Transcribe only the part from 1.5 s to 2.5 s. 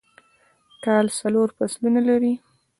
فصلونه لري